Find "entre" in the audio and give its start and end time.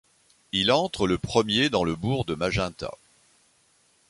0.71-1.05